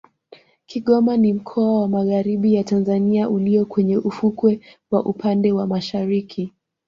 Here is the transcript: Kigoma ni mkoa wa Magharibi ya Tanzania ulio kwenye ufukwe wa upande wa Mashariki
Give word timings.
Kigoma 0.67 1.17
ni 1.17 1.33
mkoa 1.33 1.81
wa 1.81 1.87
Magharibi 1.87 2.53
ya 2.53 2.63
Tanzania 2.63 3.29
ulio 3.29 3.65
kwenye 3.65 3.97
ufukwe 3.97 4.59
wa 4.91 5.05
upande 5.05 5.51
wa 5.51 5.67
Mashariki 5.67 6.53